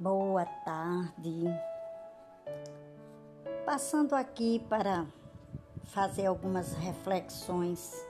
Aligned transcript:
Boa 0.00 0.44
tarde. 0.64 1.52
Passando 3.66 4.14
aqui 4.14 4.64
para 4.68 5.04
fazer 5.86 6.26
algumas 6.26 6.72
reflexões. 6.74 8.06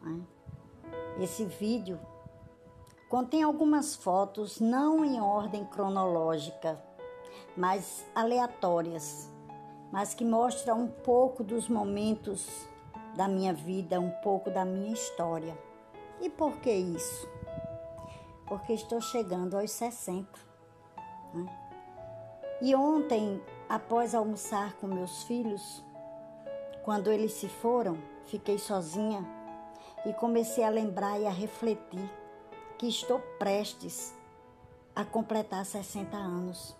Né? 0.00 0.20
Esse 1.20 1.44
vídeo 1.44 1.98
contém 3.08 3.42
algumas 3.42 3.96
fotos 3.96 4.60
não 4.60 5.04
em 5.04 5.20
ordem 5.20 5.64
cronológica, 5.64 6.80
mas 7.56 8.06
aleatórias, 8.14 9.28
mas 9.90 10.14
que 10.14 10.24
mostram 10.24 10.82
um 10.82 10.88
pouco 10.88 11.42
dos 11.42 11.68
momentos 11.68 12.68
da 13.16 13.26
minha 13.26 13.52
vida, 13.52 13.98
um 13.98 14.12
pouco 14.22 14.48
da 14.48 14.64
minha 14.64 14.92
história. 14.92 15.58
E 16.20 16.30
por 16.30 16.52
que 16.58 16.70
isso? 16.70 17.35
Porque 18.46 18.72
estou 18.72 19.00
chegando 19.00 19.56
aos 19.56 19.70
60. 19.72 20.26
Né? 21.34 21.46
E 22.60 22.74
ontem, 22.74 23.42
após 23.68 24.14
almoçar 24.14 24.74
com 24.74 24.86
meus 24.86 25.24
filhos, 25.24 25.84
quando 26.84 27.10
eles 27.10 27.32
se 27.32 27.48
foram, 27.48 27.98
fiquei 28.26 28.58
sozinha 28.58 29.26
e 30.06 30.12
comecei 30.12 30.64
a 30.64 30.70
lembrar 30.70 31.18
e 31.20 31.26
a 31.26 31.30
refletir 31.30 32.10
que 32.78 32.86
estou 32.86 33.18
prestes 33.38 34.14
a 34.94 35.04
completar 35.04 35.66
60 35.66 36.16
anos. 36.16 36.76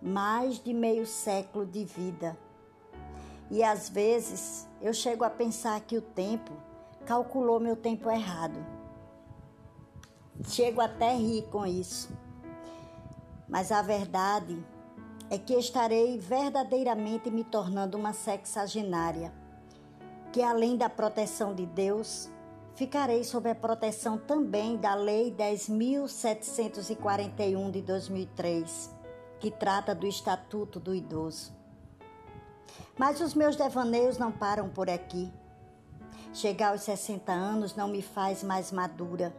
Mais 0.00 0.58
de 0.58 0.72
meio 0.72 1.06
século 1.06 1.66
de 1.66 1.84
vida. 1.84 2.36
E 3.50 3.62
às 3.62 3.88
vezes 3.88 4.66
eu 4.80 4.92
chego 4.92 5.22
a 5.24 5.30
pensar 5.30 5.80
que 5.80 5.96
o 5.96 6.02
tempo 6.02 6.52
calculou 7.06 7.60
meu 7.60 7.76
tempo 7.76 8.10
errado. 8.10 8.77
Chego 10.46 10.80
até 10.80 11.14
rir 11.14 11.42
com 11.50 11.66
isso. 11.66 12.08
Mas 13.48 13.72
a 13.72 13.82
verdade 13.82 14.64
é 15.30 15.38
que 15.38 15.54
estarei 15.54 16.18
verdadeiramente 16.18 17.30
me 17.30 17.44
tornando 17.44 17.98
uma 17.98 18.12
sexagenária, 18.12 19.32
que 20.32 20.42
além 20.42 20.76
da 20.76 20.88
proteção 20.88 21.54
de 21.54 21.66
Deus, 21.66 22.30
ficarei 22.74 23.22
sob 23.24 23.50
a 23.50 23.54
proteção 23.54 24.16
também 24.16 24.76
da 24.76 24.94
Lei 24.94 25.34
10.741 25.34 27.70
de 27.70 27.82
2003, 27.82 28.94
que 29.40 29.50
trata 29.50 29.94
do 29.94 30.06
Estatuto 30.06 30.78
do 30.78 30.94
Idoso. 30.94 31.52
Mas 32.96 33.20
os 33.20 33.34
meus 33.34 33.56
devaneios 33.56 34.16
não 34.18 34.32
param 34.32 34.68
por 34.68 34.88
aqui. 34.88 35.32
Chegar 36.32 36.70
aos 36.70 36.82
60 36.82 37.32
anos 37.32 37.74
não 37.74 37.88
me 37.88 38.02
faz 38.02 38.42
mais 38.42 38.72
madura. 38.72 39.34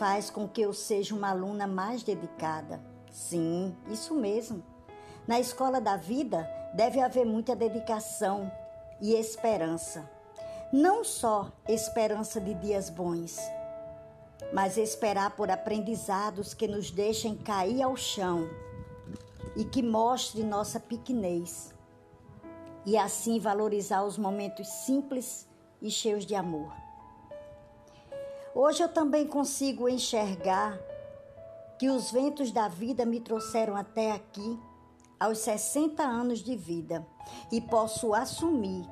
Faz 0.00 0.30
com 0.30 0.48
que 0.48 0.62
eu 0.62 0.72
seja 0.72 1.14
uma 1.14 1.28
aluna 1.28 1.66
mais 1.66 2.02
dedicada. 2.02 2.80
Sim, 3.12 3.76
isso 3.90 4.14
mesmo. 4.14 4.62
Na 5.28 5.38
escola 5.38 5.78
da 5.78 5.94
vida 5.94 6.48
deve 6.74 7.02
haver 7.02 7.26
muita 7.26 7.54
dedicação 7.54 8.50
e 8.98 9.12
esperança. 9.12 10.10
Não 10.72 11.04
só 11.04 11.52
esperança 11.68 12.40
de 12.40 12.54
dias 12.54 12.88
bons, 12.88 13.38
mas 14.54 14.78
esperar 14.78 15.36
por 15.36 15.50
aprendizados 15.50 16.54
que 16.54 16.66
nos 16.66 16.90
deixem 16.90 17.36
cair 17.36 17.82
ao 17.82 17.94
chão 17.94 18.48
e 19.54 19.66
que 19.66 19.82
mostre 19.82 20.42
nossa 20.42 20.80
pequenez, 20.80 21.74
e 22.86 22.96
assim 22.96 23.38
valorizar 23.38 24.02
os 24.04 24.16
momentos 24.16 24.66
simples 24.66 25.46
e 25.82 25.90
cheios 25.90 26.24
de 26.24 26.34
amor. 26.34 26.72
Hoje 28.52 28.82
eu 28.82 28.88
também 28.88 29.28
consigo 29.28 29.88
enxergar 29.88 30.76
que 31.78 31.88
os 31.88 32.10
ventos 32.10 32.50
da 32.50 32.66
vida 32.66 33.06
me 33.06 33.20
trouxeram 33.20 33.76
até 33.76 34.10
aqui 34.10 34.58
aos 35.20 35.38
60 35.38 36.02
anos 36.02 36.40
de 36.40 36.56
vida 36.56 37.06
e 37.52 37.60
posso 37.60 38.12
assumir 38.12 38.84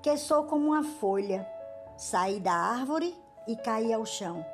que 0.00 0.16
sou 0.16 0.44
como 0.44 0.68
uma 0.68 0.84
folha, 0.84 1.44
sair 1.96 2.38
da 2.38 2.54
árvore 2.54 3.18
e 3.48 3.56
cair 3.56 3.92
ao 3.94 4.06
chão. 4.06 4.46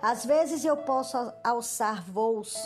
Às 0.00 0.24
vezes 0.24 0.64
eu 0.64 0.76
posso 0.76 1.16
alçar 1.42 2.04
voos 2.04 2.56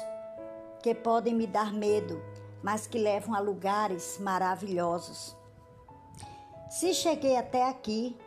que 0.82 0.94
podem 0.94 1.34
me 1.34 1.46
dar 1.46 1.72
medo, 1.72 2.22
mas 2.62 2.86
que 2.86 2.98
levam 2.98 3.34
a 3.34 3.40
lugares 3.40 4.18
maravilhosos. 4.18 5.34
Se 6.68 6.92
cheguei 6.92 7.36
até 7.38 7.66
aqui, 7.66 8.18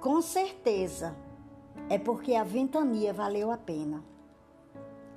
com 0.00 0.22
certeza 0.22 1.14
é 1.88 1.98
porque 1.98 2.34
a 2.34 2.44
ventania 2.44 3.12
valeu 3.12 3.50
a 3.50 3.56
pena. 3.56 4.02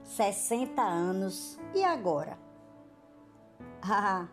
60 0.04 0.82
anos 0.82 1.58
e 1.74 1.84
agora? 1.84 2.38
Ah, 3.90 4.28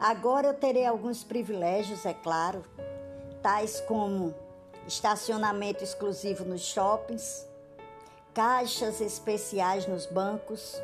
agora 0.00 0.48
eu 0.48 0.54
terei 0.54 0.86
alguns 0.86 1.22
privilégios, 1.22 2.06
é 2.06 2.14
claro, 2.14 2.64
tais 3.42 3.78
como 3.82 4.34
estacionamento 4.86 5.84
exclusivo 5.84 6.44
nos 6.44 6.62
shoppings, 6.62 7.46
caixas 8.34 9.00
especiais 9.00 9.86
nos 9.86 10.06
bancos. 10.06 10.80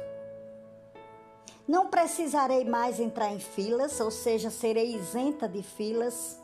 Não 1.66 1.88
precisarei 1.88 2.64
mais 2.64 3.00
entrar 3.00 3.32
em 3.32 3.38
filas, 3.38 3.98
ou 3.98 4.10
seja, 4.10 4.50
serei 4.50 4.94
isenta 4.94 5.48
de 5.48 5.62
filas 5.62 6.40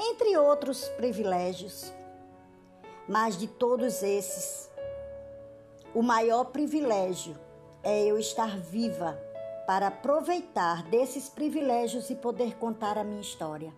entre 0.00 0.36
outros 0.36 0.88
privilégios. 0.90 1.92
Mas 3.08 3.36
de 3.36 3.46
todos 3.46 4.02
esses, 4.02 4.70
o 5.94 6.02
maior 6.02 6.46
privilégio 6.46 7.36
é 7.82 8.02
eu 8.02 8.18
estar 8.18 8.58
viva 8.58 9.18
para 9.66 9.88
aproveitar 9.88 10.82
desses 10.84 11.28
privilégios 11.28 12.08
e 12.08 12.14
poder 12.14 12.56
contar 12.56 12.96
a 12.96 13.04
minha 13.04 13.20
história. 13.20 13.72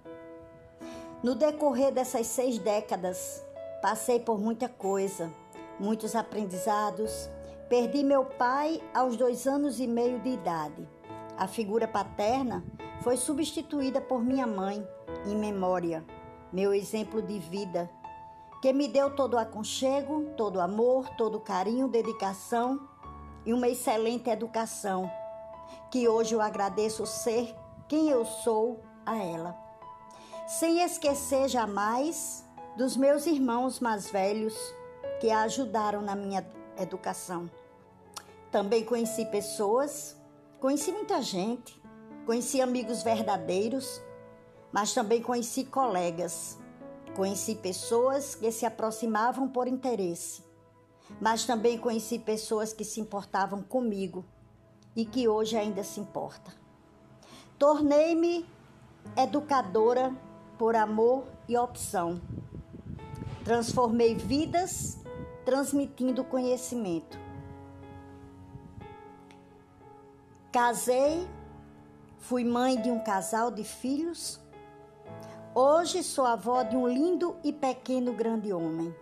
No 1.22 1.34
decorrer 1.34 1.92
dessas 1.92 2.26
seis 2.28 2.59
décadas, 2.59 3.44
passei 3.82 4.20
por 4.20 4.38
muita 4.38 4.69
coisa, 4.69 5.28
muitos 5.78 6.15
aprendizados. 6.15 7.28
Perdi 7.69 8.04
meu 8.04 8.25
pai 8.25 8.81
aos 8.94 9.16
dois 9.16 9.47
anos 9.47 9.81
e 9.81 9.88
meio 9.88 10.20
de 10.20 10.31
idade. 10.31 10.88
A 11.36 11.48
figura 11.48 11.88
paterna 11.88 12.65
foi 13.03 13.16
substituída 13.16 14.00
por 14.00 14.22
minha 14.22 14.47
mãe, 14.47 14.86
em 15.26 15.36
memória, 15.36 16.04
meu 16.53 16.72
exemplo 16.72 17.20
de 17.20 17.38
vida, 17.38 17.91
que 18.60 18.72
me 18.72 18.88
deu 18.88 19.14
todo 19.14 19.34
o 19.34 19.38
aconchego, 19.38 20.30
todo 20.36 20.56
o 20.56 20.60
amor, 20.60 21.08
todo 21.16 21.36
o 21.38 21.40
carinho, 21.40 21.88
dedicação 21.88 22.88
e 23.44 23.52
uma 23.52 23.68
excelente 23.68 24.28
educação, 24.30 25.10
que 25.90 26.08
hoje 26.08 26.34
eu 26.34 26.40
agradeço 26.40 27.06
ser 27.06 27.54
quem 27.88 28.08
eu 28.08 28.24
sou 28.24 28.80
a 29.04 29.16
ela. 29.16 29.56
Sem 30.46 30.80
esquecer 30.80 31.48
jamais 31.48 32.44
dos 32.76 32.96
meus 32.96 33.26
irmãos 33.26 33.80
mais 33.80 34.10
velhos 34.10 34.54
que 35.20 35.30
a 35.30 35.42
ajudaram 35.42 36.02
na 36.02 36.14
minha 36.14 36.46
educação. 36.78 37.50
Também 38.50 38.84
conheci 38.84 39.24
pessoas, 39.26 40.16
conheci 40.60 40.92
muita 40.92 41.20
gente, 41.22 41.80
conheci 42.24 42.60
amigos 42.60 43.02
verdadeiros 43.02 44.00
mas 44.76 44.92
também 44.92 45.22
conheci 45.22 45.64
colegas. 45.64 46.58
Conheci 47.16 47.54
pessoas 47.54 48.34
que 48.34 48.53
se 48.53 48.66
aproximavam 48.66 49.49
por 49.49 49.66
interesse, 49.66 50.44
mas 51.19 51.47
também 51.47 51.78
conheci 51.78 52.19
pessoas 52.19 52.75
que 52.75 52.84
se 52.84 53.00
importavam 53.00 53.62
comigo 53.62 54.22
e 54.94 55.06
que 55.06 55.27
hoje 55.27 55.56
ainda 55.56 55.82
se 55.82 55.99
importa. 55.99 56.53
Tornei-me 57.59 58.47
educadora 59.16 60.15
por 60.59 60.77
amor 60.77 61.25
e 61.49 61.56
opção. 61.56 62.21
Transformei 63.43 64.15
vidas 64.15 64.98
transmitindo 65.43 66.22
conhecimento. 66.22 67.19
Casei, 70.53 71.27
fui 72.19 72.45
mãe 72.45 72.78
de 72.78 72.91
um 72.91 73.03
casal 73.03 73.51
de 73.51 73.65
filhos 73.65 74.39
Hoje 75.58 76.03
sou 76.03 76.26
avó 76.26 76.62
de 76.62 76.76
um 76.76 76.86
lindo 76.86 77.34
e 77.42 77.50
pequeno 77.50 78.12
grande 78.12 78.53
homem. 78.53 78.94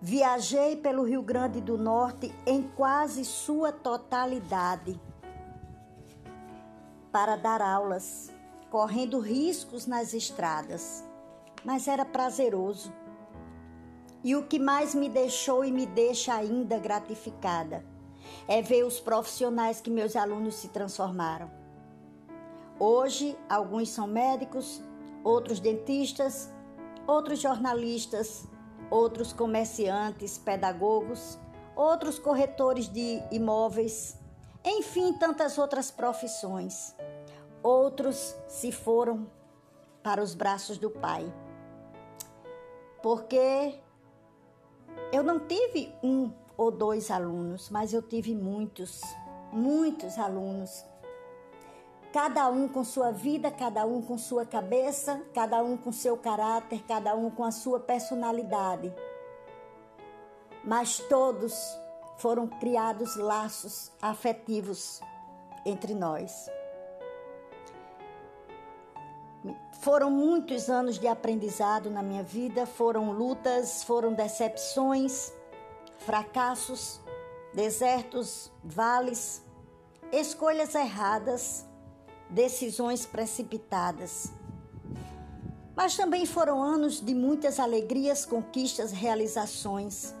Viajei 0.00 0.74
pelo 0.74 1.04
Rio 1.04 1.22
Grande 1.22 1.60
do 1.60 1.78
Norte 1.78 2.34
em 2.44 2.62
quase 2.70 3.24
sua 3.24 3.70
totalidade 3.70 5.00
para 7.12 7.36
dar 7.36 7.62
aulas, 7.62 8.32
correndo 8.68 9.20
riscos 9.20 9.86
nas 9.86 10.12
estradas, 10.12 11.04
mas 11.64 11.86
era 11.86 12.04
prazeroso. 12.04 12.92
E 14.24 14.34
o 14.34 14.44
que 14.48 14.58
mais 14.58 14.92
me 14.92 15.08
deixou 15.08 15.64
e 15.64 15.70
me 15.70 15.86
deixa 15.86 16.34
ainda 16.34 16.80
gratificada 16.80 17.86
é 18.48 18.60
ver 18.60 18.82
os 18.82 18.98
profissionais 18.98 19.80
que 19.80 19.88
meus 19.88 20.16
alunos 20.16 20.56
se 20.56 20.66
transformaram. 20.66 21.57
Hoje, 22.80 23.36
alguns 23.48 23.88
são 23.90 24.06
médicos, 24.06 24.80
outros 25.24 25.58
dentistas, 25.58 26.48
outros 27.06 27.40
jornalistas, 27.40 28.46
outros 28.90 29.32
comerciantes, 29.32 30.38
pedagogos, 30.38 31.38
outros 31.74 32.18
corretores 32.18 32.88
de 32.88 33.22
imóveis, 33.30 34.16
enfim, 34.64 35.12
tantas 35.12 35.58
outras 35.58 35.90
profissões. 35.90 36.94
Outros 37.62 38.36
se 38.46 38.70
foram 38.70 39.26
para 40.02 40.22
os 40.22 40.34
braços 40.34 40.78
do 40.78 40.90
Pai. 40.90 41.32
Porque 43.02 43.80
eu 45.12 45.22
não 45.22 45.40
tive 45.40 45.92
um 46.02 46.32
ou 46.56 46.70
dois 46.70 47.10
alunos, 47.10 47.70
mas 47.70 47.92
eu 47.92 48.02
tive 48.02 48.34
muitos, 48.34 49.00
muitos 49.52 50.18
alunos. 50.18 50.84
Cada 52.12 52.48
um 52.48 52.66
com 52.66 52.82
sua 52.82 53.12
vida, 53.12 53.50
cada 53.50 53.84
um 53.84 54.00
com 54.00 54.16
sua 54.16 54.46
cabeça, 54.46 55.22
cada 55.34 55.62
um 55.62 55.76
com 55.76 55.92
seu 55.92 56.16
caráter, 56.16 56.82
cada 56.88 57.14
um 57.14 57.30
com 57.30 57.44
a 57.44 57.50
sua 57.50 57.78
personalidade. 57.78 58.94
Mas 60.64 60.98
todos 61.00 61.54
foram 62.16 62.46
criados 62.46 63.14
laços 63.16 63.92
afetivos 64.00 65.00
entre 65.66 65.94
nós. 65.94 66.50
Foram 69.80 70.10
muitos 70.10 70.68
anos 70.68 70.98
de 70.98 71.06
aprendizado 71.06 71.90
na 71.90 72.02
minha 72.02 72.22
vida, 72.22 72.66
foram 72.66 73.12
lutas, 73.12 73.84
foram 73.84 74.14
decepções, 74.14 75.32
fracassos, 75.98 77.00
desertos, 77.54 78.50
vales, 78.64 79.44
escolhas 80.10 80.74
erradas, 80.74 81.67
decisões 82.30 83.06
precipitadas. 83.06 84.32
Mas 85.74 85.96
também 85.96 86.26
foram 86.26 86.62
anos 86.62 87.00
de 87.00 87.14
muitas 87.14 87.60
alegrias, 87.60 88.26
conquistas, 88.26 88.90
realizações. 88.90 90.14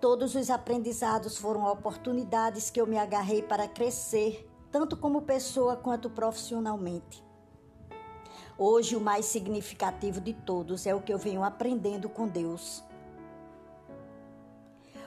Todos 0.00 0.34
os 0.34 0.50
aprendizados 0.50 1.38
foram 1.38 1.64
oportunidades 1.66 2.70
que 2.70 2.80
eu 2.80 2.86
me 2.86 2.98
agarrei 2.98 3.42
para 3.42 3.66
crescer, 3.66 4.48
tanto 4.70 4.96
como 4.96 5.22
pessoa 5.22 5.74
quanto 5.74 6.10
profissionalmente. 6.10 7.24
Hoje, 8.56 8.94
o 8.94 9.00
mais 9.00 9.24
significativo 9.24 10.20
de 10.20 10.34
todos 10.34 10.86
é 10.86 10.94
o 10.94 11.00
que 11.00 11.12
eu 11.12 11.18
venho 11.18 11.42
aprendendo 11.42 12.08
com 12.08 12.26
Deus. 12.26 12.84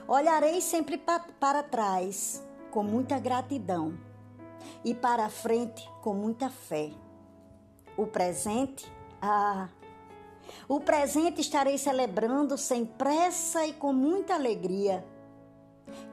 Olharei 0.08 0.60
sempre 0.60 0.98
para 0.98 1.62
trás 1.62 2.42
com 2.70 2.82
muita 2.82 3.18
gratidão 3.18 3.96
e 4.84 4.94
para 4.94 5.28
frente 5.28 5.88
com 6.00 6.14
muita 6.14 6.50
fé. 6.50 6.90
O 7.96 8.06
presente, 8.06 8.90
ah, 9.20 9.68
o 10.68 10.80
presente 10.80 11.40
estarei 11.40 11.78
celebrando 11.78 12.56
sem 12.56 12.84
pressa 12.84 13.66
e 13.66 13.72
com 13.72 13.92
muita 13.92 14.34
alegria. 14.34 15.04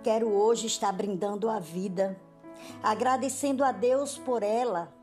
Quero 0.04 0.30
hoje 0.30 0.68
estar 0.68 0.92
brindando 0.92 1.50
a 1.50 1.60
vida, 1.60 2.20
agradecendo 2.84 3.64
a 3.64 3.72
Deus 3.72 4.18
por 4.18 4.44
ela 4.44 5.00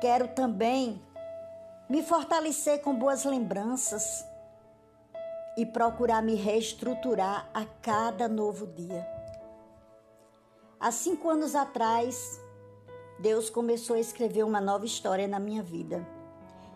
Quero 0.00 0.28
também 0.28 1.02
me 1.88 2.02
fortalecer 2.02 2.82
com 2.82 2.94
boas 2.94 3.24
lembranças 3.24 4.26
e 5.56 5.64
procurar 5.64 6.22
me 6.22 6.34
reestruturar 6.34 7.48
a 7.54 7.64
cada 7.80 8.28
novo 8.28 8.66
dia. 8.66 9.15
Há 10.86 10.92
cinco 10.92 11.28
anos 11.28 11.56
atrás, 11.56 12.40
Deus 13.18 13.50
começou 13.50 13.96
a 13.96 13.98
escrever 13.98 14.44
uma 14.44 14.60
nova 14.60 14.86
história 14.86 15.26
na 15.26 15.40
minha 15.40 15.60
vida. 15.60 16.06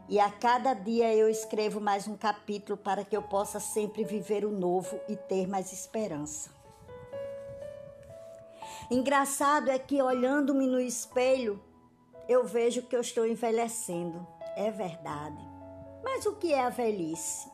E 0.08 0.18
a 0.18 0.28
cada 0.28 0.74
dia 0.74 1.14
eu 1.14 1.28
escrevo 1.28 1.80
mais 1.80 2.08
um 2.08 2.16
capítulo 2.16 2.76
para 2.76 3.04
que 3.04 3.16
eu 3.16 3.22
possa 3.22 3.60
sempre 3.60 4.02
viver 4.02 4.44
o 4.44 4.50
novo 4.50 4.98
e 5.08 5.14
ter 5.14 5.46
mais 5.46 5.72
esperança. 5.72 6.50
Engraçado 8.90 9.70
é 9.70 9.78
que 9.78 10.02
olhando-me 10.02 10.66
no 10.66 10.80
espelho, 10.80 11.62
eu 12.28 12.42
vejo 12.42 12.82
que 12.82 12.96
eu 12.96 13.02
estou 13.02 13.24
envelhecendo. 13.24 14.26
É 14.56 14.72
verdade. 14.72 15.38
Mas 16.02 16.26
o 16.26 16.34
que 16.34 16.52
é 16.52 16.64
a 16.64 16.68
velhice? 16.68 17.48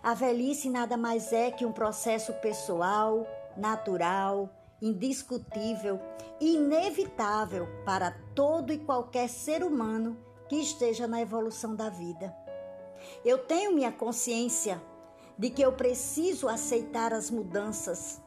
A 0.00 0.14
velhice 0.14 0.70
nada 0.70 0.96
mais 0.96 1.32
é 1.32 1.50
que 1.50 1.66
um 1.66 1.72
processo 1.72 2.32
pessoal, 2.34 3.26
natural, 3.56 4.48
indiscutível 4.80 6.00
inevitável 6.40 7.68
para 7.84 8.12
todo 8.34 8.72
e 8.72 8.78
qualquer 8.78 9.28
ser 9.28 9.62
humano 9.62 10.16
que 10.48 10.56
esteja 10.56 11.06
na 11.06 11.20
evolução 11.20 11.76
da 11.76 11.88
vida. 11.88 12.34
Eu 13.24 13.38
tenho 13.38 13.72
minha 13.72 13.92
consciência 13.92 14.80
de 15.38 15.50
que 15.50 15.62
eu 15.62 15.72
preciso 15.72 16.48
aceitar 16.48 17.12
as 17.12 17.30
mudanças, 17.30 18.20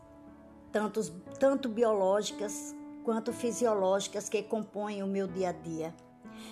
tanto, 0.72 1.02
tanto 1.40 1.70
biológicas 1.70 2.76
quanto 3.04 3.34
fisiológicas 3.34 4.30
que 4.30 4.42
compõem 4.42 5.04
o 5.04 5.08
meu 5.08 5.28
dia 5.28 5.50
a 5.50 5.52
dia. 5.52 5.94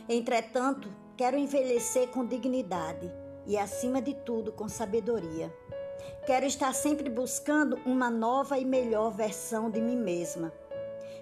Entretanto, 0.10 0.90
quero 1.16 1.38
envelhecer 1.38 2.10
com 2.10 2.26
dignidade 2.26 3.12
e, 3.48 3.58
acima 3.58 4.02
de 4.02 4.14
tudo, 4.14 4.52
com 4.52 4.68
sabedoria. 4.68 5.54
Quero 6.26 6.46
estar 6.46 6.74
sempre 6.74 7.10
buscando 7.10 7.80
uma 7.86 8.10
nova 8.10 8.58
e 8.58 8.66
melhor 8.66 9.12
versão 9.12 9.70
de 9.70 9.82
mim 9.82 9.98
mesma. 9.98 10.54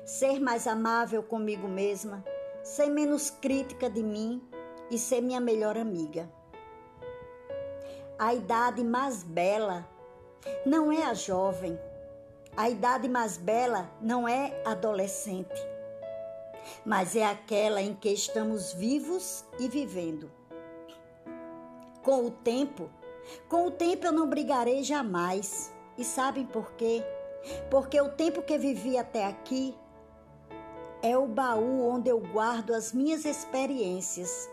Ser 0.05 0.39
mais 0.39 0.67
amável 0.67 1.23
comigo 1.23 1.67
mesma, 1.67 2.23
ser 2.63 2.87
menos 2.87 3.29
crítica 3.29 3.89
de 3.89 4.03
mim 4.03 4.41
e 4.91 4.97
ser 4.97 5.21
minha 5.21 5.39
melhor 5.39 5.77
amiga. 5.77 6.29
A 8.17 8.33
idade 8.33 8.83
mais 8.83 9.23
bela 9.23 9.87
não 10.65 10.91
é 10.91 11.03
a 11.03 11.13
jovem, 11.13 11.79
a 12.57 12.69
idade 12.69 13.07
mais 13.07 13.37
bela 13.37 13.89
não 14.01 14.27
é 14.27 14.61
adolescente, 14.65 15.61
mas 16.85 17.15
é 17.15 17.25
aquela 17.25 17.81
em 17.81 17.93
que 17.93 18.09
estamos 18.09 18.73
vivos 18.73 19.45
e 19.57 19.69
vivendo. 19.69 20.29
Com 22.01 22.25
o 22.25 22.31
tempo, 22.31 22.89
com 23.47 23.67
o 23.67 23.71
tempo 23.71 24.05
eu 24.05 24.11
não 24.11 24.27
brigarei 24.27 24.83
jamais. 24.83 25.73
E 25.97 26.03
sabem 26.03 26.45
por 26.45 26.71
quê? 26.73 27.03
Porque 27.69 27.99
o 27.99 28.09
tempo 28.09 28.41
que 28.41 28.57
vivi 28.57 28.97
até 28.97 29.25
aqui 29.25 29.77
é 31.01 31.17
o 31.17 31.27
baú 31.27 31.89
onde 31.89 32.09
eu 32.09 32.19
guardo 32.19 32.73
as 32.73 32.93
minhas 32.93 33.25
experiências, 33.25 34.49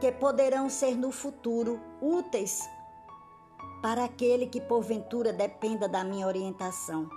que 0.00 0.10
poderão 0.12 0.68
ser 0.68 0.96
no 0.96 1.10
futuro 1.10 1.80
úteis 2.00 2.68
para 3.82 4.04
aquele 4.04 4.46
que 4.46 4.60
porventura 4.60 5.32
dependa 5.32 5.88
da 5.88 6.04
minha 6.04 6.26
orientação. 6.26 7.08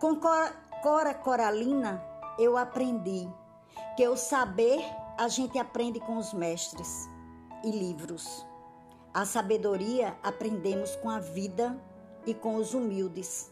Com 0.00 0.16
Cora 0.16 1.14
Coralina, 1.14 2.04
eu 2.38 2.56
aprendi 2.56 3.28
que 3.96 4.06
o 4.08 4.16
saber 4.16 4.80
a 5.16 5.28
gente 5.28 5.58
aprende 5.58 6.00
com 6.00 6.16
os 6.16 6.32
mestres 6.32 7.11
e 7.64 7.70
livros. 7.70 8.46
A 9.12 9.24
sabedoria 9.24 10.16
aprendemos 10.22 10.96
com 10.96 11.10
a 11.10 11.18
vida 11.18 11.78
e 12.26 12.32
com 12.32 12.56
os 12.56 12.74
humildes. 12.74 13.50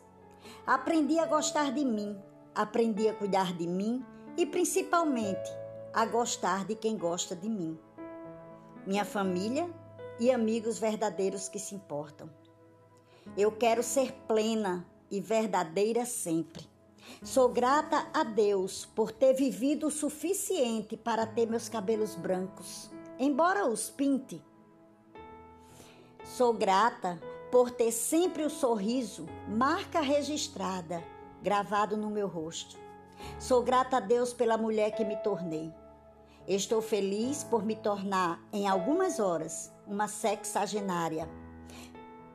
Aprendi 0.66 1.18
a 1.18 1.26
gostar 1.26 1.72
de 1.72 1.84
mim, 1.84 2.18
aprendi 2.54 3.08
a 3.08 3.14
cuidar 3.14 3.52
de 3.56 3.66
mim 3.66 4.04
e 4.36 4.46
principalmente 4.46 5.50
a 5.92 6.06
gostar 6.06 6.64
de 6.64 6.74
quem 6.74 6.96
gosta 6.96 7.36
de 7.36 7.48
mim. 7.48 7.78
Minha 8.86 9.04
família 9.04 9.68
e 10.18 10.30
amigos 10.30 10.78
verdadeiros 10.78 11.48
que 11.48 11.58
se 11.58 11.74
importam. 11.74 12.30
Eu 13.36 13.52
quero 13.52 13.82
ser 13.82 14.12
plena 14.26 14.86
e 15.10 15.20
verdadeira 15.20 16.04
sempre. 16.04 16.68
Sou 17.22 17.48
grata 17.48 18.08
a 18.14 18.22
Deus 18.22 18.86
por 18.86 19.10
ter 19.10 19.34
vivido 19.34 19.88
o 19.88 19.90
suficiente 19.90 20.96
para 20.96 21.26
ter 21.26 21.46
meus 21.46 21.68
cabelos 21.68 22.14
brancos, 22.14 22.90
embora 23.20 23.66
os 23.66 23.90
pinte. 23.90 24.42
Sou 26.24 26.54
grata 26.54 27.20
por 27.52 27.70
ter 27.70 27.92
sempre 27.92 28.42
o 28.44 28.48
sorriso, 28.48 29.26
marca 29.46 30.00
registrada, 30.00 31.04
gravado 31.42 31.98
no 31.98 32.08
meu 32.08 32.26
rosto. 32.26 32.78
Sou 33.38 33.62
grata 33.62 33.98
a 33.98 34.00
Deus 34.00 34.32
pela 34.32 34.56
mulher 34.56 34.92
que 34.92 35.04
me 35.04 35.16
tornei. 35.16 35.70
Estou 36.48 36.80
feliz 36.80 37.44
por 37.44 37.62
me 37.62 37.76
tornar, 37.76 38.42
em 38.50 38.66
algumas 38.66 39.20
horas, 39.20 39.70
uma 39.86 40.08
sexagenária, 40.08 41.28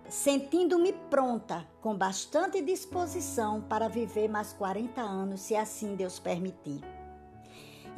sentindo-me 0.08 0.94
pronta, 1.10 1.68
com 1.82 1.98
bastante 1.98 2.62
disposição 2.62 3.60
para 3.62 3.90
viver 3.90 4.28
mais 4.28 4.54
40 4.54 5.02
anos, 5.02 5.42
se 5.42 5.56
assim 5.56 5.96
Deus 5.96 6.20
permitir. 6.20 6.82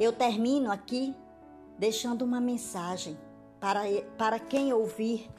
Eu 0.00 0.10
termino 0.10 0.72
aqui 0.72 1.14
deixando 1.78 2.22
uma 2.22 2.40
mensagem 2.40 3.16
para, 3.60 3.82
para 4.16 4.38
quem 4.38 4.72
ouvir 4.72 5.30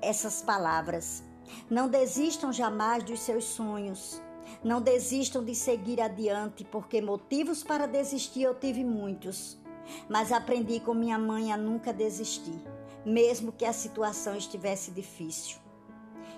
essas 0.00 0.42
palavras. 0.42 1.22
Não 1.68 1.88
desistam 1.88 2.52
jamais 2.52 3.02
dos 3.02 3.20
seus 3.20 3.44
sonhos. 3.44 4.20
Não 4.64 4.80
desistam 4.80 5.44
de 5.44 5.54
seguir 5.54 6.00
adiante, 6.00 6.64
porque 6.64 7.00
motivos 7.00 7.62
para 7.62 7.86
desistir 7.86 8.42
eu 8.42 8.54
tive 8.54 8.84
muitos. 8.84 9.58
Mas 10.08 10.32
aprendi 10.32 10.80
com 10.80 10.94
minha 10.94 11.18
mãe 11.18 11.52
a 11.52 11.56
nunca 11.56 11.92
desistir 11.92 12.60
mesmo 13.04 13.52
que 13.52 13.64
a 13.64 13.72
situação 13.72 14.36
estivesse 14.36 14.90
difícil. 14.90 15.58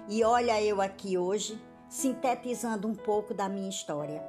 E 0.08 0.22
olha 0.24 0.62
eu 0.62 0.80
aqui 0.80 1.16
hoje, 1.16 1.60
sintetizando 1.88 2.88
um 2.88 2.94
pouco 2.94 3.32
da 3.32 3.48
minha 3.48 3.68
história. 3.68 4.22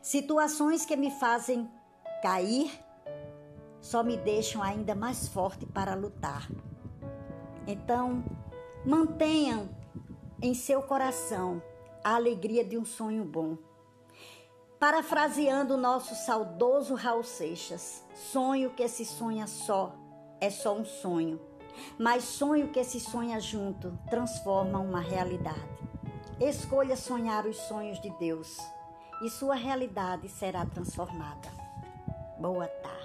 Situações 0.00 0.84
que 0.84 0.96
me 0.96 1.10
fazem 1.10 1.68
cair 2.22 2.70
só 3.82 4.02
me 4.02 4.16
deixam 4.16 4.62
ainda 4.62 4.94
mais 4.94 5.28
forte 5.28 5.66
para 5.66 5.94
lutar. 5.94 6.48
Então, 7.66 8.24
mantenham 8.86 9.68
em 10.40 10.54
seu 10.54 10.80
coração 10.82 11.60
a 12.02 12.14
alegria 12.14 12.64
de 12.64 12.78
um 12.78 12.84
sonho 12.84 13.24
bom. 13.24 13.58
Parafraseando 14.78 15.74
o 15.74 15.76
nosso 15.76 16.14
saudoso 16.14 16.94
Raul 16.94 17.22
Seixas, 17.22 18.02
sonho 18.14 18.70
que 18.70 18.88
se 18.88 19.04
sonha 19.04 19.46
só 19.46 19.94
é 20.40 20.50
só 20.50 20.74
um 20.76 20.84
sonho, 20.84 21.40
mas 21.96 22.24
sonho 22.24 22.68
que 22.68 22.82
se 22.82 22.98
sonha 22.98 23.38
junto 23.38 23.96
transforma 24.10 24.80
uma 24.80 25.00
realidade. 25.00 25.60
Escolha 26.40 26.96
sonhar 26.96 27.46
os 27.46 27.56
sonhos 27.56 28.00
de 28.00 28.10
Deus 28.18 28.58
e 29.22 29.30
sua 29.30 29.54
realidade 29.54 30.28
será 30.28 30.66
transformada. 30.66 31.48
Boa 32.40 32.66
tarde. 32.66 33.01